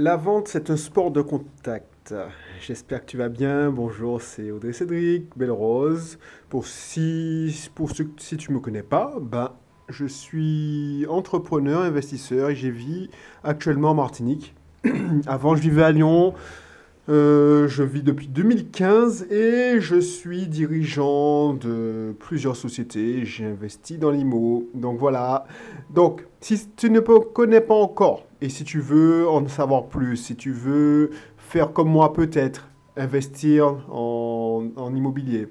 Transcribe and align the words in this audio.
La 0.00 0.14
vente, 0.14 0.46
c'est 0.46 0.70
un 0.70 0.76
sport 0.76 1.10
de 1.10 1.22
contact. 1.22 2.14
J'espère 2.60 3.00
que 3.00 3.10
tu 3.10 3.16
vas 3.16 3.28
bien. 3.28 3.68
Bonjour, 3.70 4.22
c'est 4.22 4.52
Audrey 4.52 4.72
Cédric, 4.72 5.24
Belle 5.36 5.50
Rose. 5.50 6.20
Pour 6.48 6.68
si, 6.68 7.68
pour 7.74 7.90
ceux, 7.90 8.08
si 8.16 8.36
tu 8.36 8.52
me 8.52 8.60
connais 8.60 8.84
pas, 8.84 9.16
ben, 9.20 9.50
je 9.88 10.06
suis 10.06 11.04
entrepreneur, 11.08 11.80
investisseur 11.82 12.50
et 12.50 12.54
j'ai 12.54 12.70
vis 12.70 13.10
actuellement 13.42 13.90
en 13.90 13.94
Martinique. 13.94 14.54
Avant, 15.26 15.56
je 15.56 15.62
vivais 15.62 15.82
à 15.82 15.90
Lyon. 15.90 16.32
Euh, 17.08 17.66
je 17.66 17.82
vis 17.82 18.04
depuis 18.04 18.28
2015 18.28 19.32
et 19.32 19.80
je 19.80 19.98
suis 19.98 20.46
dirigeant 20.46 21.54
de 21.54 22.14
plusieurs 22.20 22.54
sociétés. 22.54 23.24
J'ai 23.24 23.46
investi 23.46 23.98
dans 23.98 24.12
l'IMO. 24.12 24.68
Donc 24.74 25.00
voilà. 25.00 25.44
Donc, 25.90 26.24
si 26.40 26.70
tu 26.76 26.88
ne 26.88 27.00
me 27.00 27.18
connais 27.18 27.60
pas 27.60 27.74
encore 27.74 28.27
et 28.40 28.48
si 28.48 28.64
tu 28.64 28.80
veux 28.80 29.28
en 29.28 29.46
savoir 29.48 29.86
plus, 29.86 30.16
si 30.16 30.36
tu 30.36 30.52
veux 30.52 31.10
faire 31.36 31.72
comme 31.72 31.88
moi 31.88 32.12
peut-être, 32.12 32.68
investir 32.96 33.84
en, 33.90 34.68
en 34.76 34.94
immobilier, 34.94 35.48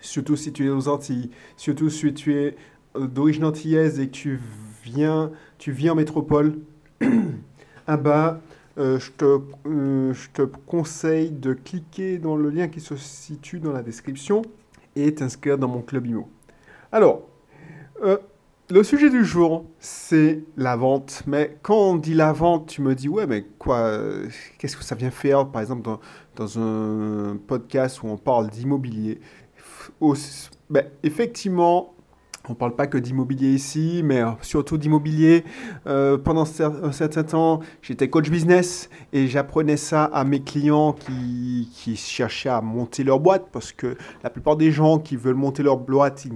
surtout 0.00 0.36
si 0.36 0.52
tu 0.52 0.66
es 0.66 0.70
aux 0.70 0.88
Antilles, 0.88 1.30
surtout 1.56 1.90
si 1.90 2.12
tu 2.14 2.34
es 2.34 2.56
euh, 2.96 3.06
d'origine 3.06 3.44
antillaise 3.44 4.00
et 4.00 4.06
que 4.06 4.12
tu 4.12 4.40
viens, 4.84 5.32
tu 5.58 5.72
viens 5.72 5.92
en 5.92 5.96
métropole, 5.96 6.58
ah 7.86 7.96
bah, 7.96 8.40
euh, 8.78 8.98
je, 8.98 9.10
te, 9.12 9.40
euh, 9.66 10.12
je 10.12 10.30
te 10.30 10.42
conseille 10.42 11.30
de 11.30 11.52
cliquer 11.52 12.18
dans 12.18 12.36
le 12.36 12.50
lien 12.50 12.68
qui 12.68 12.80
se 12.80 12.96
situe 12.96 13.60
dans 13.60 13.72
la 13.72 13.82
description 13.82 14.42
et 14.96 15.14
t'inscrire 15.14 15.58
dans 15.58 15.68
mon 15.68 15.80
club 15.80 16.06
IMO. 16.06 16.28
Alors, 16.92 17.22
le 18.70 18.82
sujet 18.82 19.10
du 19.10 19.24
jour, 19.24 19.66
c'est 19.78 20.42
la 20.56 20.76
vente. 20.76 21.22
Mais 21.26 21.58
quand 21.62 21.76
on 21.76 21.96
dit 21.96 22.14
la 22.14 22.32
vente, 22.32 22.66
tu 22.68 22.82
me 22.82 22.94
dis, 22.94 23.08
ouais, 23.08 23.26
mais 23.26 23.44
quoi, 23.58 23.98
qu'est-ce 24.58 24.76
que 24.76 24.84
ça 24.84 24.94
vient 24.94 25.10
faire, 25.10 25.48
par 25.48 25.60
exemple, 25.60 25.82
dans, 25.82 26.00
dans 26.36 26.58
un 26.58 27.36
podcast 27.36 28.02
où 28.02 28.08
on 28.08 28.16
parle 28.16 28.48
d'immobilier? 28.48 29.20
Ben, 30.70 30.84
Effectivement, 31.02 31.93
on 32.48 32.52
ne 32.52 32.58
parle 32.58 32.76
pas 32.76 32.86
que 32.86 32.98
d'immobilier 32.98 33.48
ici, 33.48 34.02
mais 34.04 34.20
euh, 34.20 34.30
surtout 34.42 34.76
d'immobilier. 34.76 35.44
Euh, 35.86 36.18
pendant 36.18 36.44
un 36.44 36.92
certain 36.92 37.22
temps, 37.22 37.60
j'étais 37.80 38.08
coach 38.08 38.28
business 38.28 38.90
et 39.12 39.26
j'apprenais 39.26 39.76
ça 39.76 40.04
à 40.04 40.24
mes 40.24 40.40
clients 40.40 40.92
qui, 40.92 41.70
qui, 41.72 41.96
cherchaient 41.96 42.50
à 42.50 42.60
monter 42.60 43.02
leur 43.02 43.20
boîte 43.20 43.46
parce 43.50 43.72
que 43.72 43.96
la 44.22 44.30
plupart 44.30 44.56
des 44.56 44.72
gens 44.72 44.98
qui 44.98 45.16
veulent 45.16 45.34
monter 45.34 45.62
leur 45.62 45.78
boîte, 45.78 46.26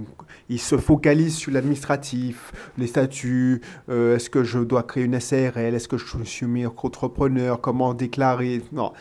ils, 0.49 0.59
se 0.59 0.77
focalisent 0.77 1.35
sur 1.35 1.51
l'administratif, 1.51 2.51
les 2.77 2.87
statuts, 2.87 3.61
euh, 3.89 4.15
est-ce 4.15 4.29
que 4.29 4.43
je 4.43 4.59
dois 4.59 4.83
créer 4.83 5.03
une 5.03 5.19
SARL, 5.19 5.75
est-ce 5.75 5.87
que 5.87 5.97
je 5.97 6.23
suis 6.23 6.45
micro-entrepreneur, 6.47 7.61
comment 7.61 7.93
déclarer. 7.93 8.61
Non. 8.71 8.93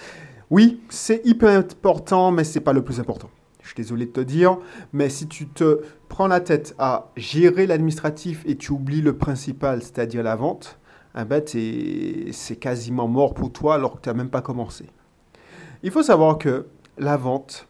Oui, 0.50 0.80
c'est 0.88 1.22
hyper 1.24 1.58
important, 1.58 2.30
mais 2.30 2.44
ce 2.44 2.58
n'est 2.58 2.64
pas 2.64 2.72
le 2.72 2.82
plus 2.82 3.00
important. 3.00 3.28
Je 3.68 3.74
suis 3.74 3.82
désolé 3.82 4.06
de 4.06 4.12
te 4.12 4.20
dire, 4.20 4.56
mais 4.94 5.10
si 5.10 5.28
tu 5.28 5.46
te 5.46 5.82
prends 6.08 6.26
la 6.26 6.40
tête 6.40 6.74
à 6.78 7.10
gérer 7.18 7.66
l'administratif 7.66 8.42
et 8.46 8.56
tu 8.56 8.72
oublies 8.72 9.02
le 9.02 9.18
principal, 9.18 9.82
c'est-à-dire 9.82 10.22
la 10.22 10.36
vente, 10.36 10.78
eh 11.14 11.24
ben 11.26 11.42
c'est 12.32 12.56
quasiment 12.56 13.08
mort 13.08 13.34
pour 13.34 13.52
toi 13.52 13.74
alors 13.74 13.96
que 13.96 14.00
tu 14.00 14.08
n'as 14.08 14.14
même 14.14 14.30
pas 14.30 14.40
commencé. 14.40 14.86
Il 15.82 15.90
faut 15.90 16.02
savoir 16.02 16.38
que 16.38 16.64
la 16.96 17.18
vente, 17.18 17.68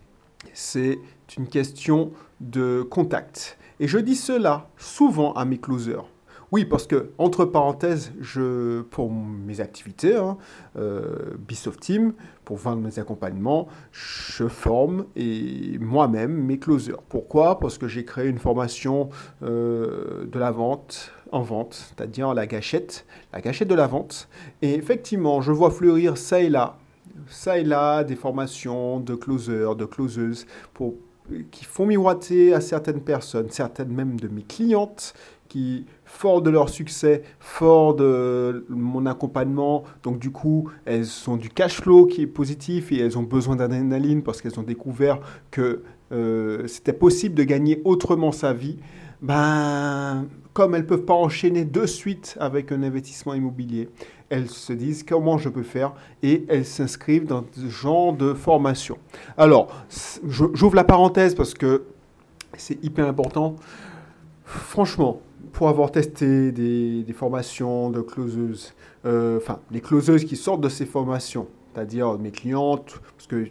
c'est 0.52 1.00
une 1.36 1.48
question 1.48 2.12
de 2.40 2.82
contact. 2.88 3.58
Et 3.80 3.88
je 3.88 3.98
dis 3.98 4.14
cela 4.14 4.68
souvent 4.76 5.32
à 5.32 5.44
mes 5.44 5.58
closers. 5.58 6.08
Oui, 6.50 6.64
parce 6.64 6.86
que, 6.86 7.10
entre 7.18 7.44
parenthèses, 7.44 8.12
je, 8.20 8.80
pour 8.80 9.12
mes 9.12 9.60
activités, 9.60 10.16
hein, 10.16 10.38
euh, 10.76 11.36
Team, 11.80 12.14
pour 12.46 12.56
vendre 12.56 12.80
mes 12.80 12.98
accompagnements, 12.98 13.68
je 13.92 14.48
forme 14.48 15.04
et 15.14 15.78
moi-même 15.78 16.32
mes 16.32 16.58
closers. 16.58 17.02
Pourquoi? 17.10 17.58
Parce 17.58 17.76
que 17.76 17.86
j'ai 17.86 18.06
créé 18.06 18.28
une 18.28 18.38
formation 18.38 19.10
euh, 19.42 20.24
de 20.24 20.38
la 20.38 20.50
vente 20.50 21.12
en 21.32 21.42
vente, 21.42 21.74
c'est-à-dire 21.74 22.32
la 22.32 22.46
gâchette, 22.46 23.04
la 23.34 23.42
gâchette 23.42 23.68
de 23.68 23.74
la 23.74 23.86
vente. 23.86 24.28
Et 24.62 24.74
effectivement, 24.74 25.42
je 25.42 25.52
vois 25.52 25.70
fleurir 25.70 26.16
ça 26.16 26.40
et 26.40 26.48
là, 26.48 26.78
ça 27.28 27.58
et 27.58 27.64
là, 27.64 28.04
des 28.04 28.16
formations 28.16 29.00
de 29.00 29.14
closers, 29.14 29.76
de 29.76 29.84
closeuses, 29.84 30.46
pour, 30.72 30.94
qui 31.50 31.64
font 31.64 31.86
miroiter 31.86 32.54
à 32.54 32.60
certaines 32.60 33.02
personnes, 33.02 33.50
certaines 33.50 33.92
même 33.92 34.18
de 34.18 34.28
mes 34.28 34.42
clientes, 34.42 35.14
qui, 35.48 35.86
fort 36.04 36.42
de 36.42 36.50
leur 36.50 36.68
succès, 36.68 37.22
fort 37.40 37.94
de 37.94 38.66
mon 38.68 39.06
accompagnement, 39.06 39.84
donc 40.02 40.18
du 40.18 40.30
coup, 40.30 40.70
elles 40.84 41.06
ont 41.26 41.36
du 41.36 41.48
cash 41.48 41.80
flow 41.80 42.06
qui 42.06 42.22
est 42.22 42.26
positif 42.26 42.92
et 42.92 43.00
elles 43.00 43.18
ont 43.18 43.22
besoin 43.22 43.56
d'adrénaline 43.56 44.22
parce 44.22 44.40
qu'elles 44.40 44.58
ont 44.60 44.64
découvert 44.64 45.20
que 45.50 45.82
euh, 46.12 46.66
c'était 46.66 46.92
possible 46.92 47.34
de 47.34 47.44
gagner 47.44 47.80
autrement 47.84 48.32
sa 48.32 48.52
vie. 48.52 48.78
Ben, 49.20 50.26
comme 50.52 50.74
elles 50.74 50.82
ne 50.82 50.86
peuvent 50.86 51.04
pas 51.04 51.14
enchaîner 51.14 51.64
de 51.64 51.86
suite 51.86 52.36
avec 52.40 52.72
un 52.72 52.82
investissement 52.82 53.34
immobilier, 53.34 53.88
elles 54.28 54.48
se 54.48 54.72
disent 54.72 55.02
comment 55.02 55.38
je 55.38 55.48
peux 55.48 55.62
faire 55.62 55.92
et 56.22 56.44
elles 56.48 56.64
s'inscrivent 56.64 57.26
dans 57.26 57.44
ce 57.52 57.68
genre 57.68 58.12
de 58.12 58.34
formation. 58.34 58.98
Alors, 59.36 59.68
j'ouvre 60.26 60.74
la 60.74 60.84
parenthèse 60.84 61.34
parce 61.34 61.54
que 61.54 61.84
c'est 62.56 62.82
hyper 62.84 63.06
important. 63.06 63.56
Franchement, 64.44 65.20
pour 65.52 65.68
avoir 65.68 65.90
testé 65.90 66.52
des, 66.52 67.12
formations 67.14 67.90
de 67.90 68.00
closeuses, 68.00 68.74
euh, 69.04 69.38
enfin, 69.38 69.60
les 69.70 69.80
closeuses 69.80 70.24
qui 70.24 70.36
sortent 70.36 70.60
de 70.60 70.68
ces 70.68 70.86
formations, 70.86 71.48
c'est-à-dire 71.72 72.18
mes 72.18 72.30
clientes, 72.30 73.00
parce 73.16 73.26
que 73.26 73.48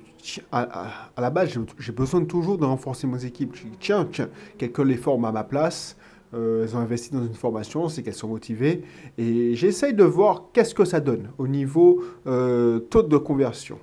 à, 0.51 1.11
la 1.17 1.29
base, 1.29 1.57
j'ai 1.79 1.91
besoin 1.91 2.23
toujours 2.25 2.57
de 2.57 2.65
renforcer 2.65 3.07
mes 3.07 3.23
équipes. 3.25 3.55
Je 3.55 3.63
dis, 3.63 3.77
tiens, 3.79 4.07
tiens, 4.11 4.29
quelqu'un 4.57 4.83
les 4.83 4.97
forme 4.97 5.25
à 5.25 5.31
ma 5.31 5.43
place, 5.43 5.95
euh, 6.33 6.63
elles 6.63 6.75
ont 6.75 6.79
investi 6.79 7.11
dans 7.11 7.25
une 7.25 7.33
formation, 7.33 7.87
c'est 7.87 8.03
qu'elles 8.03 8.13
sont 8.13 8.27
motivées, 8.27 8.83
et 9.17 9.55
j'essaye 9.55 9.93
de 9.93 10.03
voir 10.03 10.49
qu'est-ce 10.53 10.75
que 10.75 10.85
ça 10.85 10.99
donne 10.99 11.29
au 11.37 11.47
niveau 11.47 12.03
euh, 12.25 12.79
taux 12.79 13.03
de 13.03 13.17
conversion. 13.17 13.79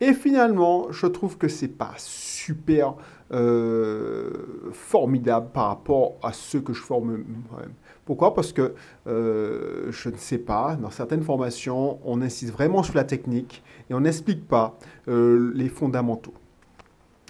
Et 0.00 0.14
finalement, 0.14 0.90
je 0.90 1.06
trouve 1.06 1.36
que 1.36 1.48
c'est 1.48 1.68
pas 1.68 1.92
super 1.96 2.94
euh, 3.32 4.30
formidable 4.72 5.50
par 5.52 5.68
rapport 5.68 6.16
à 6.22 6.32
ceux 6.32 6.60
que 6.60 6.72
je 6.72 6.82
forme 6.82 7.24
moi-même. 7.50 7.72
Pourquoi? 8.04 8.34
Parce 8.34 8.52
que 8.52 8.74
euh, 9.06 9.86
je 9.90 10.08
ne 10.08 10.16
sais 10.16 10.38
pas, 10.38 10.74
dans 10.74 10.90
certaines 10.90 11.22
formations, 11.22 12.00
on 12.04 12.22
insiste 12.22 12.52
vraiment 12.52 12.82
sur 12.82 12.96
la 12.96 13.04
technique 13.04 13.62
et 13.88 13.94
on 13.94 14.00
n'explique 14.00 14.48
pas 14.48 14.76
euh, 15.06 15.52
les 15.54 15.68
fondamentaux. 15.68 16.34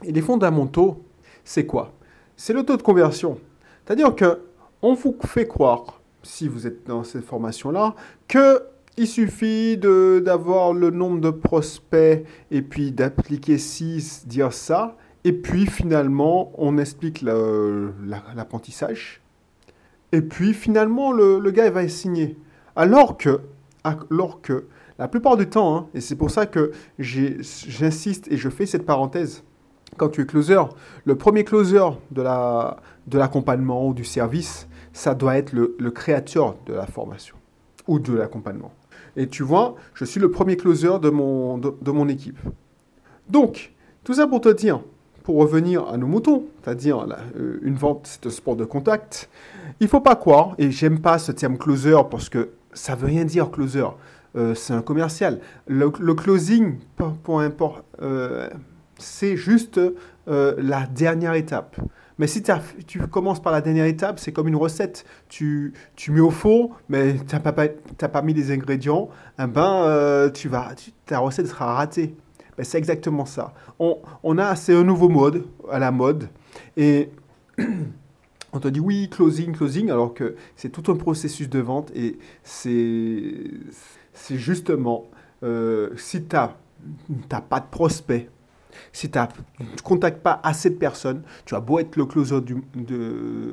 Et 0.03 0.12
les 0.12 0.22
fondamentaux, 0.22 1.03
c'est 1.44 1.66
quoi? 1.66 1.93
C'est 2.34 2.55
le 2.55 2.62
taux 2.62 2.78
de 2.78 2.83
conversion. 2.83 3.39
C'est-à-dire 3.84 4.15
que 4.15 4.41
on 4.81 4.94
vous 4.94 5.15
fait 5.27 5.47
croire, 5.47 6.00
si 6.22 6.49
vous 6.49 6.66
êtes 6.66 6.87
dans 6.87 7.05
cette 7.05 7.25
formation-là, 7.25 7.94
que 8.27 8.62
il 8.97 9.06
suffit 9.06 9.77
d'avoir 9.77 10.72
le 10.72 10.91
nombre 10.91 11.21
de 11.21 11.31
prospects 11.31 12.25
et 12.50 12.62
puis 12.62 12.93
d'appliquer 12.93 13.59
6, 13.59 14.27
dire 14.27 14.53
ça. 14.53 14.97
Et 15.25 15.32
puis 15.32 15.66
finalement, 15.66 16.53
on 16.56 16.78
explique 16.78 17.22
l'apprentissage. 17.22 19.20
et 20.12 20.22
puis 20.22 20.54
finalement, 20.54 21.12
le, 21.12 21.50
gars 21.50 21.70
va 21.70 21.86
signer. 21.88 22.36
Alors 22.76 23.16
que, 23.16 23.41
alors 23.84 24.41
que 24.41 24.64
la 24.98 25.09
plupart 25.09 25.36
du 25.36 25.48
temps, 25.48 25.76
hein, 25.76 25.86
et 25.94 26.00
c'est 26.00 26.16
pour 26.16 26.30
ça 26.30 26.47
que 26.47 26.72
j'insiste 26.98 28.30
et 28.30 28.36
je 28.36 28.48
fais 28.48 28.66
cette 28.66 28.86
parenthèse, 28.86 29.44
quand 29.97 30.09
tu 30.09 30.22
es 30.22 30.26
closer, 30.26 30.62
le 31.04 31.16
premier 31.16 31.44
closer 31.44 31.86
de 32.10 33.19
l'accompagnement 33.19 33.86
ou 33.86 33.94
du 33.94 34.04
service, 34.04 34.69
ça 34.92 35.14
doit 35.14 35.36
être 35.36 35.53
le, 35.53 35.76
le 35.78 35.91
créateur 35.91 36.56
de 36.66 36.75
la 36.75 36.86
formation 36.86 37.36
ou 37.86 37.98
de 37.98 38.14
l'accompagnement. 38.14 38.72
Et 39.16 39.28
tu 39.28 39.42
vois, 39.42 39.75
je 39.94 40.04
suis 40.04 40.20
le 40.20 40.30
premier 40.30 40.56
closer 40.56 40.98
de 41.00 41.10
mon, 41.10 41.59
de, 41.59 41.91
mon 41.91 42.09
équipe. 42.09 42.39
Donc, 43.28 43.72
tout 44.04 44.15
ça 44.15 44.27
pour 44.27 44.41
te 44.41 44.48
dire, 44.48 44.80
pour 45.30 45.38
revenir 45.38 45.86
à 45.86 45.97
nos 45.97 46.09
moutons, 46.09 46.47
c'est-à-dire 46.60 47.06
euh, 47.38 47.60
une 47.62 47.77
vente, 47.77 48.00
c'est 48.10 48.27
un 48.27 48.30
sport 48.30 48.56
de 48.56 48.65
contact, 48.65 49.30
il 49.78 49.86
faut 49.86 50.00
pas 50.00 50.16
croire, 50.16 50.56
et 50.59 50.72
j'aime 50.72 50.98
pas 50.98 51.21
ce 51.21 51.30
terme 51.30 51.56
closer 51.56 51.94
parce 52.10 52.28
que 52.28 52.50
ça 52.72 52.97
veut 52.97 53.06
rien 53.06 53.24
dire 53.24 53.48
closer, 53.53 53.84
euh, 54.34 54.56
c'est 54.56 54.72
un 54.72 54.82
commercial. 54.82 55.38
Le, 55.68 55.88
closing, 55.91 56.78
pour, 57.22 57.41
importe, 57.41 57.84
euh, 58.03 58.50
c'est 58.98 59.36
juste 59.36 59.80
la 60.27 60.86
dernière 60.86 61.34
étape. 61.34 61.76
Mais 62.18 62.26
si 62.26 62.42
tu 62.88 62.98
commences 63.06 63.41
par 63.41 63.53
la 63.53 63.60
dernière 63.60 63.86
étape, 63.86 64.18
c'est 64.18 64.33
comme 64.33 64.48
une 64.48 64.56
recette. 64.56 65.04
Tu, 65.28 65.74
mets 66.09 66.18
au 66.18 66.30
four, 66.30 66.76
mais 66.88 67.15
tu 67.15 67.36
n'as 67.36 68.09
pas, 68.09 68.22
mis 68.22 68.34
les 68.34 68.50
ingrédients, 68.50 69.10
eh 69.38 69.47
ben, 69.47 70.28
tu 70.34 70.48
vas, 70.48 70.71
ta 71.06 71.21
recette 71.21 71.47
sera 71.47 71.74
ratée. 71.74 72.16
C'est 72.62 72.78
exactement 72.78 73.27
ça. 73.27 73.54
On, 73.78 73.98
on 74.22 74.39
a, 74.39 74.57
c'est 74.57 74.74
un 74.74 74.84
nouveau 74.84 75.09
mode, 75.09 75.45
à 75.71 75.78
la 75.78 75.91
mode. 75.91 76.28
Et 76.77 77.10
on 78.53 78.60
te 78.60 78.68
dit 78.68 78.80
oui, 78.80 79.09
closing, 79.10 79.53
closing, 79.53 79.91
alors 79.91 80.15
que 80.15 80.36
c'est 80.57 80.71
tout 80.71 80.91
un 80.91 80.97
processus 80.97 81.48
de 81.48 81.60
vente 81.60 81.91
et 81.95 82.18
c'est, 82.42 83.34
c'est 84.12 84.36
justement 84.36 85.10
euh, 85.42 85.91
si 85.97 86.24
tu 86.24 86.36
n'as 86.36 87.41
pas 87.41 87.60
de 87.60 87.66
prospect, 87.71 88.28
si 88.92 89.10
tu 89.10 89.18
ne 89.18 89.80
contactes 89.83 90.22
pas 90.22 90.41
assez 90.42 90.71
de 90.71 90.77
personnes, 90.77 91.22
tu 91.45 91.54
as 91.54 91.60
beau 91.60 91.78
être 91.78 91.97
le 91.97 92.07
closer 92.07 92.41
du, 92.41 92.57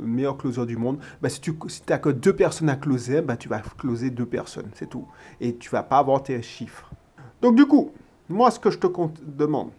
meilleur 0.03 0.37
closer 0.37 0.65
du 0.65 0.77
monde, 0.77 0.99
bah 1.21 1.29
si 1.29 1.41
tu 1.41 1.53
si 1.67 1.81
n'as 1.89 1.97
que 1.97 2.09
deux 2.09 2.35
personnes 2.35 2.69
à 2.69 2.75
closer, 2.75 3.21
bah 3.21 3.37
tu 3.37 3.49
vas 3.49 3.61
closer 3.77 4.09
deux 4.09 4.25
personnes, 4.25 4.69
c'est 4.73 4.89
tout. 4.89 5.07
Et 5.39 5.55
tu 5.55 5.69
vas 5.69 5.83
pas 5.83 5.99
avoir 5.99 6.23
tes 6.23 6.41
chiffres. 6.41 6.89
Donc 7.41 7.55
du 7.55 7.65
coup, 7.65 7.91
moi 8.29 8.51
ce 8.51 8.59
que 8.59 8.69
je 8.69 8.77
te 8.77 8.87
demande, 9.21 9.69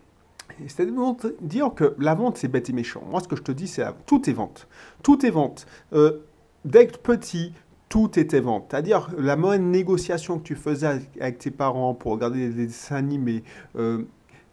c'est 0.66 0.86
de 0.86 1.36
dire 1.40 1.74
que 1.74 1.94
la 1.98 2.14
vente 2.14 2.36
c'est 2.38 2.48
bête 2.48 2.68
et 2.70 2.72
méchant. 2.72 3.02
Moi 3.10 3.20
ce 3.20 3.28
que 3.28 3.36
je 3.36 3.42
te 3.42 3.52
dis 3.52 3.68
c'est 3.68 3.84
tout 4.06 4.28
est 4.28 4.32
vente. 4.32 4.66
Tout 5.02 5.24
est 5.24 5.30
vente. 5.30 5.66
Euh, 5.92 6.20
dès 6.64 6.86
que 6.86 6.96
petit, 6.98 7.52
tout 7.88 8.18
était 8.18 8.40
vente. 8.40 8.66
C'est-à-dire 8.70 9.08
la 9.16 9.36
moindre 9.36 9.64
négociation 9.64 10.38
que 10.38 10.44
tu 10.44 10.54
faisais 10.54 10.86
avec, 11.20 11.38
tes 11.38 11.50
parents 11.50 11.94
pour 11.94 12.12
regarder 12.12 12.48
des 12.48 12.66
dessins 12.66 12.96
animés, 12.96 13.42
euh, 13.76 14.04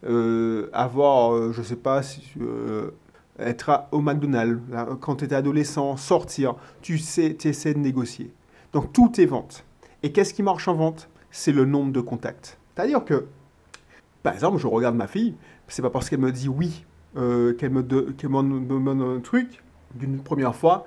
euh, 0.04 0.70
avoir, 0.72 1.34
euh, 1.34 1.52
je 1.52 1.62
sais 1.62 1.76
pas, 1.76 2.00
être 3.38 3.86
au 3.92 4.00
McDonald's, 4.00 4.60
quand 5.00 5.16
tu 5.16 5.24
étais 5.24 5.34
adolescent, 5.34 5.96
sortir, 5.96 6.54
tu 6.80 6.98
sais, 6.98 7.36
tu 7.38 7.48
essaies 7.48 7.74
de 7.74 7.78
négocier. 7.78 8.32
Donc 8.72 8.92
tout 8.92 9.20
est 9.20 9.26
vente. 9.26 9.64
Et 10.02 10.12
qu'est-ce 10.12 10.34
qui 10.34 10.42
marche 10.42 10.68
en 10.68 10.74
vente? 10.74 11.08
C'est 11.30 11.52
le 11.52 11.64
nombre 11.64 11.92
de 11.92 12.00
contacts. 12.00 12.58
C'est-à-dire 12.74 13.04
que, 13.04 13.26
par 14.26 14.34
exemple, 14.34 14.58
je 14.58 14.66
regarde 14.66 14.96
ma 14.96 15.06
fille, 15.06 15.36
c'est 15.68 15.82
pas 15.82 15.90
parce 15.90 16.10
qu'elle 16.10 16.18
me 16.18 16.32
dit 16.32 16.48
oui 16.48 16.84
qu'elle 17.14 17.70
me, 17.70 17.84
demande 17.84 19.00
un 19.00 19.20
truc 19.20 19.62
d'une 19.94 20.18
première 20.18 20.56
fois 20.56 20.84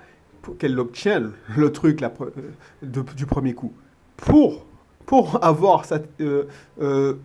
qu'elle 0.57 0.77
obtient 0.77 1.31
le 1.55 1.71
truc 1.71 2.01
la, 2.01 2.11
du 2.81 3.25
premier 3.25 3.53
coup. 3.53 3.71
Pour, 4.17 4.65
pour 5.05 5.41
avoir 5.41 5.85
cette, 5.85 6.09
je 6.19 7.15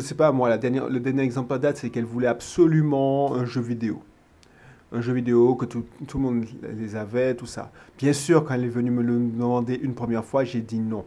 sais 0.00 0.14
pas, 0.14 0.30
moi, 0.30 0.48
la 0.48 0.58
dernière, 0.58 0.88
le 0.88 1.00
dernier 1.00 1.24
exemple 1.24 1.52
à 1.52 1.58
date, 1.58 1.78
c'est 1.78 1.90
qu'elle 1.90 2.04
voulait 2.04 2.28
absolument 2.28 3.34
un 3.34 3.44
jeu 3.44 3.60
vidéo. 3.60 4.00
Un 4.92 5.00
jeu 5.00 5.12
vidéo 5.12 5.56
que 5.56 5.64
tout, 5.64 5.84
tout, 6.06 6.18
le 6.18 6.22
monde 6.22 6.44
les 6.62 6.94
avait, 6.94 7.34
tout 7.34 7.46
ça. 7.46 7.72
Bien 7.98 8.12
sûr, 8.12 8.44
quand 8.44 8.54
elle 8.54 8.62
est 8.62 8.68
venue 8.68 8.92
me 8.92 9.02
le 9.02 9.14
demander 9.14 9.74
une 9.74 9.94
première 9.94 10.24
fois, 10.24 10.44
j'ai 10.44 10.60
dit 10.60 10.78
non. 10.78 11.04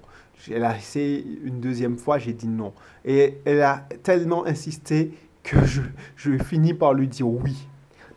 Elle 0.49 0.63
a 0.63 0.77
essayé 0.77 1.25
une 1.43 1.59
deuxième 1.59 1.97
fois, 1.97 2.17
j'ai 2.17 2.33
dit 2.33 2.47
non. 2.47 2.73
Et 3.05 3.39
elle 3.45 3.61
a 3.61 3.87
tellement 4.03 4.45
insisté 4.45 5.11
que 5.43 5.57
je, 5.65 6.37
finis 6.43 6.73
par 6.73 6.93
lui 6.93 7.07
dire 7.07 7.27
oui. 7.27 7.67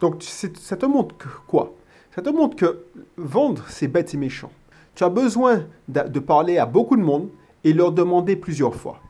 Donc, 0.01 0.23
ça 0.23 0.77
te 0.77 0.87
montre 0.87 1.17
que 1.17 1.29
quoi? 1.47 1.75
Ça 2.15 2.23
te 2.23 2.31
montre 2.31 2.57
que 2.57 2.85
vendre, 3.17 3.65
c'est 3.69 3.89
bête 3.89 4.15
et 4.15 4.17
méchant. 4.17 4.51
Tu 4.95 5.05
as 5.05 5.09
besoin 5.09 5.67
de, 5.89 6.09
de 6.09 6.21
parler 6.21 6.59
à 6.59 6.67
beaucoup 6.67 6.97
de 6.97 7.03
monde 7.03 7.29
et 7.65 7.73
leur 7.73 7.93
demander 7.93 8.37
plusieurs 8.37 8.75
fois. 8.75 9.01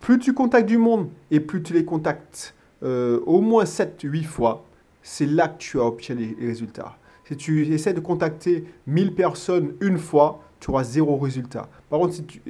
Plus 0.00 0.18
tu 0.18 0.32
contactes 0.32 0.68
du 0.68 0.78
monde 0.78 1.08
et 1.30 1.40
plus 1.40 1.62
tu 1.62 1.72
les 1.72 1.84
contactes 1.84 2.54
euh, 2.82 3.20
au 3.26 3.40
moins 3.40 3.64
7-8 3.64 4.24
fois, 4.24 4.64
c'est 5.02 5.26
là 5.26 5.48
que 5.48 5.58
tu 5.58 5.78
as 5.78 5.84
obtenu 5.84 6.36
les 6.38 6.46
résultats. 6.46 6.96
Si 7.24 7.36
tu 7.36 7.72
essaies 7.72 7.92
de 7.92 8.00
contacter 8.00 8.64
1000 8.86 9.14
personnes 9.14 9.74
une 9.80 9.98
fois, 9.98 10.42
tu 10.60 10.70
auras 10.70 10.84
zéro 10.84 11.16
résultat. 11.16 11.68
Par 11.88 11.98
contre, 11.98 12.14
si 12.14 12.24
tu, 12.24 12.40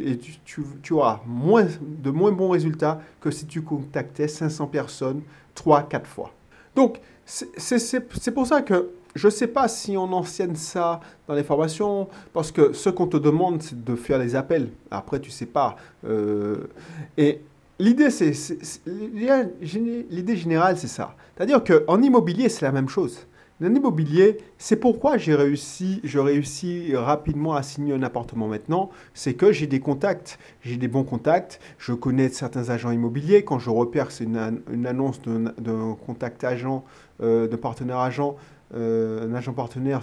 tu, 0.44 0.62
tu, 0.82 0.92
auras 0.92 1.20
moins, 1.26 1.66
de 1.80 2.10
moins 2.10 2.32
bons 2.32 2.50
résultats 2.50 3.00
que 3.20 3.30
si 3.30 3.46
tu 3.46 3.62
contactais 3.62 4.28
500 4.28 4.66
personnes 4.66 5.22
3-4 5.56 6.04
fois. 6.04 6.32
Donc, 6.74 7.00
c'est 7.24 8.30
pour 8.34 8.46
ça 8.46 8.62
que 8.62 8.90
je 9.14 9.26
ne 9.26 9.30
sais 9.30 9.46
pas 9.46 9.68
si 9.68 9.96
on 9.96 10.12
enseigne 10.12 10.54
ça 10.54 11.00
dans 11.26 11.34
les 11.34 11.42
formations, 11.42 12.08
parce 12.32 12.52
que 12.52 12.72
ce 12.72 12.90
qu'on 12.90 13.06
te 13.06 13.16
demande, 13.16 13.62
c'est 13.62 13.82
de 13.82 13.96
faire 13.96 14.18
les 14.18 14.36
appels. 14.36 14.70
Après, 14.90 15.20
tu 15.20 15.30
ne 15.30 15.34
sais 15.34 15.46
pas. 15.46 15.76
Euh, 16.04 16.68
et 17.16 17.40
l'idée, 17.78 18.10
c'est, 18.10 18.32
l'idée 18.86 20.36
générale, 20.36 20.76
c'est 20.76 20.88
ça. 20.88 21.14
C'est-à-dire 21.36 21.62
qu'en 21.64 22.00
immobilier, 22.02 22.48
c'est 22.48 22.64
la 22.64 22.72
même 22.72 22.88
chose. 22.88 23.26
En 23.62 23.74
immobilier, 23.74 24.38
c'est 24.56 24.76
pourquoi 24.76 25.18
j'ai 25.18 25.34
réussi, 25.34 26.00
je 26.02 26.18
réussis 26.18 26.96
rapidement 26.96 27.54
à 27.54 27.62
signer 27.62 27.92
un 27.92 28.02
appartement 28.02 28.48
maintenant, 28.48 28.88
c'est 29.12 29.34
que 29.34 29.52
j'ai 29.52 29.66
des 29.66 29.80
contacts, 29.80 30.38
j'ai 30.62 30.78
des 30.78 30.88
bons 30.88 31.04
contacts, 31.04 31.60
je 31.76 31.92
connais 31.92 32.30
certains 32.30 32.70
agents 32.70 32.90
immobiliers, 32.90 33.44
quand 33.44 33.58
je 33.58 33.68
repère 33.68 34.12
c'est 34.12 34.24
une, 34.24 34.86
annonce 34.86 35.20
d'un 35.20 35.94
contact 36.06 36.42
agent, 36.42 36.84
euh, 37.22 37.48
de 37.48 37.56
partenaire 37.56 37.98
agent, 37.98 38.36
euh, 38.74 39.28
un 39.28 39.34
agent 39.34 39.52
partenaire, 39.52 40.00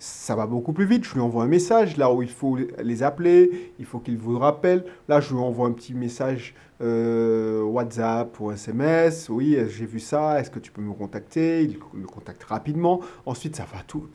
ça 0.00 0.34
va 0.34 0.46
beaucoup 0.46 0.72
plus 0.72 0.86
vite. 0.86 1.04
Je 1.04 1.14
lui 1.14 1.20
envoie 1.20 1.44
un 1.44 1.48
message 1.48 1.96
là 1.96 2.12
où 2.12 2.22
il 2.22 2.30
faut 2.30 2.58
les 2.82 3.02
appeler, 3.04 3.72
il 3.78 3.84
faut 3.84 4.00
qu'il 4.00 4.18
vous 4.18 4.38
rappelle. 4.38 4.84
Là, 5.08 5.20
je 5.20 5.32
lui 5.32 5.40
envoie 5.40 5.68
un 5.68 5.72
petit 5.72 5.94
message 5.94 6.54
euh, 6.80 7.62
WhatsApp 7.62 8.40
ou 8.40 8.50
SMS. 8.50 9.28
Oui, 9.28 9.56
j'ai 9.68 9.86
vu 9.86 10.00
ça, 10.00 10.40
est-ce 10.40 10.50
que 10.50 10.58
tu 10.58 10.72
peux 10.72 10.82
me 10.82 10.94
contacter? 10.94 11.62
Il 11.62 11.78
me 11.94 12.06
contacte 12.06 12.42
rapidement. 12.42 13.00
Ensuite, 13.26 13.54
ça 13.54 13.66
va 13.72 13.82
tout. 13.86 14.08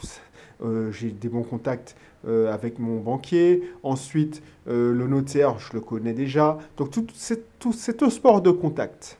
Euh, 0.63 0.91
j'ai 0.91 1.11
des 1.11 1.29
bons 1.29 1.43
contacts 1.43 1.95
avec 2.27 2.79
mon 2.79 3.01
banquier. 3.01 3.61
Ensuite, 3.83 4.41
le 4.65 5.07
notaire, 5.07 5.59
je 5.59 5.73
le 5.73 5.79
connais 5.79 6.13
déjà. 6.13 6.57
Donc, 6.75 6.89
tout, 6.89 7.05
c'est, 7.13 7.59
tout, 7.59 7.71
c'est 7.71 8.01
un 8.01 8.09
sport 8.09 8.41
de 8.41 8.49
contact. 8.49 9.19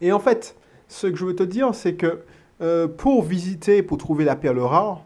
Et 0.00 0.10
en 0.10 0.18
fait, 0.18 0.56
ce 0.88 1.06
que 1.06 1.16
je 1.16 1.24
veux 1.24 1.34
te 1.34 1.42
dire, 1.42 1.74
c'est 1.74 1.94
que 1.94 2.20
euh, 2.60 2.86
pour 2.86 3.22
visiter, 3.22 3.82
pour 3.82 3.98
trouver 3.98 4.24
la 4.24 4.36
perle 4.36 4.60
rare, 4.60 5.04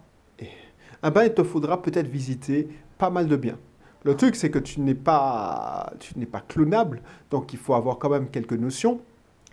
eh 1.04 1.10
ben, 1.10 1.24
il 1.24 1.34
te 1.34 1.42
faudra 1.42 1.80
peut-être 1.80 2.08
visiter 2.08 2.68
pas 2.98 3.10
mal 3.10 3.28
de 3.28 3.36
biens. 3.36 3.58
Le 4.04 4.16
truc, 4.16 4.36
c'est 4.36 4.50
que 4.50 4.58
tu 4.58 4.80
n'es 4.80 4.94
pas, 4.94 5.92
tu 5.98 6.14
pas 6.26 6.40
clonable, 6.40 7.02
donc 7.30 7.52
il 7.52 7.58
faut 7.58 7.74
avoir 7.74 7.98
quand 7.98 8.10
même 8.10 8.28
quelques 8.28 8.52
notions. 8.52 9.00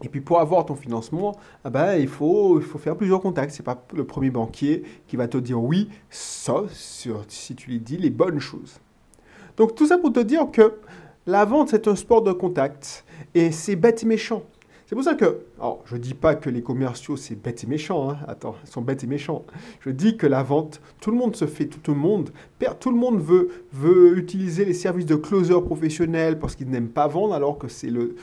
Et 0.03 0.09
puis 0.09 0.19
pour 0.19 0.41
avoir 0.41 0.65
ton 0.65 0.75
financement, 0.75 1.37
eh 1.65 1.69
ben, 1.69 1.95
il, 1.95 2.07
faut, 2.07 2.59
il 2.59 2.65
faut 2.65 2.77
faire 2.77 2.97
plusieurs 2.97 3.21
contacts. 3.21 3.51
Ce 3.51 3.61
n'est 3.61 3.65
pas 3.65 3.81
le 3.93 4.05
premier 4.05 4.29
banquier 4.29 4.83
qui 5.07 5.15
va 5.15 5.27
te 5.27 5.37
dire 5.37 5.61
oui, 5.61 5.89
sauf 6.09 6.71
si 6.71 7.55
tu 7.55 7.69
lui 7.69 7.79
dis 7.79 7.97
les 7.97 8.09
bonnes 8.09 8.39
choses. 8.39 8.79
Donc 9.55 9.73
tout 9.75 9.85
ça 9.85 9.97
pour 9.97 10.11
te 10.11 10.19
dire 10.19 10.51
que 10.51 10.73
la 11.27 11.45
vente, 11.45 11.69
c'est 11.69 11.87
un 11.87 11.95
sport 11.95 12.21
de 12.21 12.33
contact. 12.33 13.05
Et 13.33 13.51
c'est 13.51 13.75
bête 13.75 14.03
et 14.03 14.05
méchant. 14.05 14.43
C'est 14.87 14.93
pour 14.93 15.03
ça 15.03 15.15
que, 15.15 15.41
alors 15.59 15.81
je 15.85 15.95
ne 15.95 15.99
dis 15.99 16.13
pas 16.13 16.35
que 16.35 16.47
les 16.47 16.61
commerciaux 16.61 17.17
c'est 17.17 17.35
bête 17.35 17.63
et 17.63 17.67
méchant, 17.67 18.11
hein. 18.11 18.19
attends, 18.27 18.55
ils 18.63 18.69
sont 18.69 18.83
bêtes 18.83 19.03
et 19.03 19.07
méchants. 19.07 19.43
Je 19.79 19.89
dis 19.89 20.15
que 20.15 20.27
la 20.27 20.43
vente, 20.43 20.79
tout 21.01 21.09
le 21.09 21.17
monde 21.17 21.35
se 21.35 21.45
fait, 21.47 21.65
tout 21.65 21.91
le 21.91 21.97
monde, 21.97 22.29
tout 22.79 22.91
le 22.91 22.97
monde 22.97 23.19
veut, 23.19 23.49
veut 23.73 24.15
utiliser 24.15 24.63
les 24.63 24.75
services 24.75 25.07
de 25.07 25.15
closer 25.15 25.59
professionnels 25.59 26.37
parce 26.37 26.55
qu'ils 26.55 26.69
n'aiment 26.69 26.89
pas 26.89 27.07
vendre, 27.07 27.33
alors 27.33 27.57
que 27.57 27.67
c'est 27.67 27.89
le, 27.89 28.15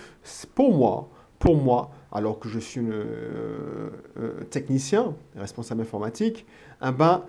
pour 0.55 0.73
moi, 0.73 1.09
pour 1.41 1.57
moi, 1.57 1.91
alors 2.13 2.39
que 2.39 2.49
je 2.49 2.61
suis 2.61 2.81
euh, 2.81 3.91
euh, 4.21 4.45
technicien, 4.49 5.17
responsable 5.35 5.81
informatique, 5.81 6.47
eh 6.81 6.93
ben, 6.93 7.25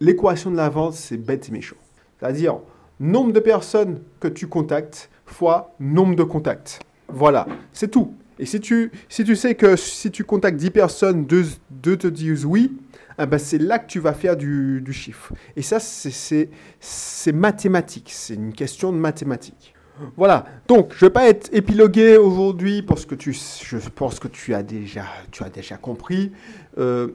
l'équation 0.00 0.50
de 0.50 0.56
la 0.56 0.68
vente 0.68 0.94
c'est 0.94 1.16
bête 1.16 1.48
et 1.48 1.52
méchant. 1.52 1.76
C'est-à-dire 2.18 2.58
nombre 2.98 3.32
de 3.32 3.40
personnes 3.40 4.00
que 4.18 4.26
tu 4.26 4.48
contactes 4.48 5.10
fois 5.26 5.76
nombre 5.78 6.16
de 6.16 6.24
contacts. 6.24 6.80
Voilà, 7.08 7.46
c'est 7.72 7.90
tout. 7.90 8.14
Et 8.38 8.46
si 8.46 8.60
tu, 8.60 8.90
si 9.08 9.24
tu 9.24 9.34
sais 9.34 9.54
que 9.54 9.76
si 9.76 10.10
tu 10.10 10.24
contactes 10.24 10.58
10 10.58 10.70
personnes, 10.70 11.26
2, 11.26 11.96
te 11.96 12.06
disent 12.06 12.44
oui, 12.44 12.76
eh 13.18 13.26
ben 13.26 13.38
c'est 13.38 13.58
là 13.58 13.78
que 13.78 13.86
tu 13.86 13.98
vas 13.98 14.12
faire 14.12 14.36
du, 14.36 14.82
du 14.82 14.92
chiffre. 14.92 15.32
Et 15.56 15.62
ça, 15.62 15.78
c'est 15.80 17.32
mathématique. 17.32 18.10
C'est 18.12 18.34
une 18.34 18.52
question 18.52 18.92
de 18.92 18.98
mathématiques. 18.98 19.74
Voilà, 20.16 20.44
donc 20.68 20.92
je 20.92 21.04
ne 21.04 21.08
vais 21.08 21.12
pas 21.12 21.26
être 21.26 21.48
épilogué 21.54 22.18
aujourd'hui 22.18 22.82
parce 22.82 23.06
que 23.06 23.14
tu, 23.14 23.32
je 23.32 23.88
pense 23.88 24.18
que 24.18 24.28
tu 24.28 24.52
as 24.52 24.62
déjà, 24.62 25.04
tu 25.30 25.42
as 25.42 25.48
déjà 25.48 25.78
compris. 25.78 26.32
Euh, 26.76 27.08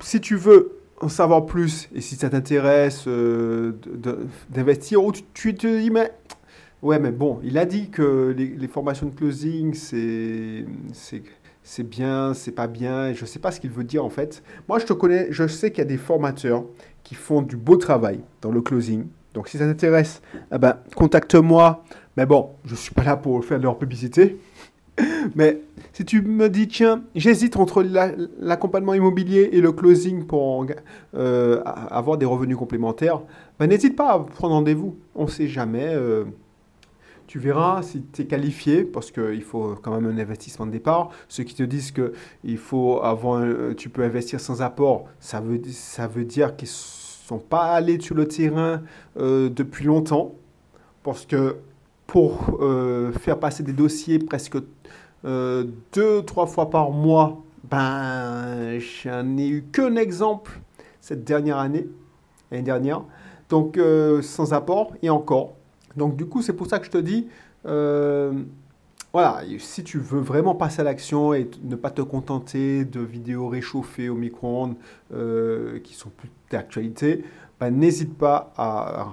si 0.00 0.20
tu 0.22 0.36
veux 0.36 0.78
en 1.02 1.08
savoir 1.08 1.44
plus 1.44 1.90
et 1.94 2.00
si 2.00 2.16
ça 2.16 2.30
t'intéresse 2.30 3.04
euh, 3.08 3.72
d'investir, 4.48 5.04
ou 5.04 5.12
tu, 5.12 5.22
tu, 5.34 5.54
te 5.54 5.66
dis, 5.66 5.90
mais 5.90 6.12
Ouais, 6.82 6.98
mais 6.98 7.12
bon, 7.12 7.38
il 7.44 7.58
a 7.58 7.64
dit 7.64 7.90
que 7.90 8.34
les, 8.36 8.66
formations 8.66 9.06
de 9.06 9.14
closing, 9.14 9.72
c'est, 9.72 10.66
c'est, 11.62 11.82
bien, 11.84 12.34
c'est 12.34 12.50
pas 12.50 12.66
bien, 12.66 13.12
je 13.12 13.24
sais 13.24 13.38
pas 13.38 13.52
ce 13.52 13.60
qu'il 13.60 13.70
veut 13.70 13.84
dire 13.84 14.04
en 14.04 14.10
fait. 14.10 14.42
Moi, 14.68 14.80
je 14.80 14.86
te 14.86 14.92
connais, 14.92 15.28
je 15.30 15.46
sais 15.46 15.70
qu'il 15.70 15.78
y 15.78 15.82
a 15.82 15.88
des 15.88 15.96
formateurs 15.96 16.64
qui 17.04 17.14
font 17.14 17.40
du 17.40 17.56
beau 17.56 17.76
travail 17.76 18.18
dans 18.40 18.50
le 18.50 18.60
closing. 18.60 19.04
Donc, 19.32 19.46
si 19.46 19.58
ça 19.58 19.66
t'intéresse, 19.66 20.22
eh 20.52 20.58
ben, 20.58 20.76
contacte-moi. 20.96 21.84
Mais 22.16 22.26
bon, 22.26 22.50
je 22.64 22.74
suis 22.74 22.92
pas 22.92 23.04
là 23.04 23.16
pour 23.16 23.44
faire 23.44 23.58
de 23.58 23.62
leur 23.62 23.78
publicité. 23.78 24.40
Mais 25.36 25.60
si 25.92 26.04
tu 26.04 26.20
me 26.20 26.48
dis, 26.48 26.66
tiens, 26.66 27.04
j'hésite 27.14 27.56
entre 27.56 27.84
l'accompagnement 28.40 28.94
immobilier 28.94 29.50
et 29.52 29.60
le 29.60 29.70
closing 29.70 30.26
pour 30.26 30.66
euh, 31.14 31.62
avoir 31.64 32.18
des 32.18 32.26
revenus 32.26 32.56
complémentaires, 32.56 33.20
ben, 33.60 33.68
n'hésite 33.68 33.94
pas 33.94 34.14
à 34.14 34.18
prendre 34.18 34.54
rendez-vous. 34.54 34.96
On 35.14 35.28
sait 35.28 35.46
jamais. 35.46 35.94
Euh, 35.94 36.24
tu 37.32 37.38
verras 37.38 37.80
si 37.80 38.02
tu 38.12 38.20
es 38.20 38.26
qualifié, 38.26 38.84
parce 38.84 39.10
qu'il 39.10 39.42
faut 39.42 39.74
quand 39.80 39.98
même 39.98 40.04
un 40.04 40.18
investissement 40.20 40.66
de 40.66 40.70
départ. 40.70 41.08
Ceux 41.28 41.44
qui 41.44 41.54
te 41.54 41.62
disent 41.62 41.90
que 41.90 42.12
il 42.44 42.58
faut 42.58 43.00
avoir 43.02 43.42
tu 43.74 43.88
peux 43.88 44.02
investir 44.02 44.38
sans 44.38 44.60
apport, 44.60 45.06
ça 45.18 45.40
veut, 45.40 45.58
ça 45.70 46.06
veut 46.06 46.26
dire 46.26 46.56
qu'ils 46.56 46.68
sont 46.68 47.38
pas 47.38 47.72
allés 47.72 47.98
sur 47.98 48.14
le 48.16 48.28
terrain 48.28 48.82
euh, 49.16 49.48
depuis 49.48 49.86
longtemps, 49.86 50.34
parce 51.02 51.24
que 51.24 51.56
pour 52.06 52.58
euh, 52.60 53.12
faire 53.12 53.38
passer 53.38 53.62
des 53.62 53.72
dossiers 53.72 54.18
presque 54.18 54.58
euh, 55.24 55.64
deux, 55.94 56.22
trois 56.24 56.46
fois 56.46 56.68
par 56.68 56.90
mois, 56.90 57.42
ben, 57.64 58.78
j'en 58.78 59.38
ai 59.38 59.48
eu 59.48 59.64
qu'un 59.72 59.96
exemple 59.96 60.60
cette 61.00 61.24
dernière 61.24 61.56
année, 61.56 61.88
l'année 62.50 62.62
dernière. 62.62 63.04
Donc, 63.48 63.78
euh, 63.78 64.20
sans 64.20 64.52
apport 64.52 64.92
et 65.02 65.08
encore. 65.08 65.54
Donc, 65.96 66.16
du 66.16 66.26
coup, 66.26 66.42
c'est 66.42 66.52
pour 66.52 66.66
ça 66.66 66.78
que 66.78 66.86
je 66.86 66.90
te 66.90 66.98
dis, 66.98 67.28
voilà, 69.12 69.42
si 69.58 69.84
tu 69.84 69.98
veux 69.98 70.20
vraiment 70.20 70.54
passer 70.54 70.80
à 70.80 70.84
l'action 70.84 71.34
et 71.34 71.50
ne 71.62 71.76
pas 71.76 71.90
te 71.90 72.02
contenter 72.02 72.84
de 72.84 73.00
vidéos 73.00 73.48
réchauffées 73.48 74.08
au 74.08 74.14
micro-ondes 74.14 74.76
qui 75.82 75.94
sont 75.94 76.10
plus 76.10 76.30
d'actualité, 76.50 77.24
bah, 77.60 77.70
n'hésite 77.70 78.16
pas 78.16 78.52
à, 78.56 79.12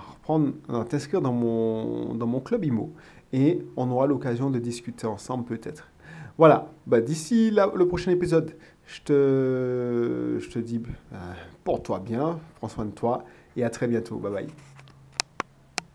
à 0.70 0.84
t'inscrire 0.86 1.22
dans 1.22 1.34
mon, 1.34 2.16
dans 2.16 2.28
mon 2.28 2.40
club 2.40 2.66
IMO 2.66 2.92
et 3.34 3.60
on 3.78 3.90
aura 3.92 4.08
l'occasion 4.08 4.50
de 4.50 4.60
discuter 4.60 5.08
ensemble 5.08 5.46
peut-être. 5.46 5.90
Voilà, 6.38 6.72
bah, 6.88 7.02
d'ici 7.02 7.52
le 7.52 7.86
prochain 7.86 8.12
épisode, 8.12 8.56
je 8.88 9.02
te, 9.02 10.38
je 10.40 10.50
te 10.50 10.60
dis, 10.60 10.82
euh, 11.14 11.18
porte-toi 11.64 12.00
bien, 12.00 12.40
prends 12.56 12.70
soin 12.70 12.86
de 12.86 12.92
toi 12.92 13.24
et 13.56 13.64
à 13.64 13.70
très 13.70 13.88
bientôt. 13.88 14.18
Bye 14.18 14.32
bye. 14.32 14.48